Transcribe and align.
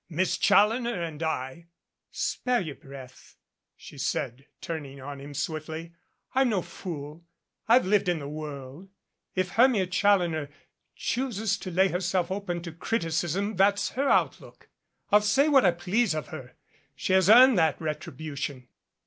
Miss 0.09 0.35
Challoner 0.39 0.99
and 1.03 1.19
j 1.19 1.67
"Spare 2.09 2.61
your 2.61 2.73
breath," 2.75 3.35
she 3.77 3.99
said, 3.99 4.47
turning 4.59 4.99
on 4.99 5.21
him 5.21 5.35
swiftly. 5.35 5.93
"I'm 6.33 6.49
no 6.49 6.63
fool. 6.63 7.23
I've 7.67 7.85
lived 7.85 8.09
in 8.09 8.17
the 8.17 8.27
world. 8.27 8.89
If 9.35 9.49
Hermia 9.51 9.85
Chal 9.85 10.17
loner 10.17 10.49
chooses 10.95 11.55
to 11.59 11.69
lay 11.69 11.89
herself 11.89 12.31
open 12.31 12.63
to 12.63 12.71
criticism 12.71 13.57
that's 13.57 13.89
her 13.89 14.05
260 14.05 14.07
A 14.07 14.49
LADY 14.49 14.55
IN 14.55 14.55
THE 14.55 14.57
DUSK 14.57 14.71
lookout. 14.71 15.15
I'll 15.15 15.21
say 15.21 15.47
what 15.49 15.65
I 15.65 15.71
please 15.71 16.15
of 16.15 16.27
her. 16.29 16.55
She 16.95 17.13
has 17.13 17.29
earned 17.29 17.59
that 17.59 17.79
retribution. 17.79 18.67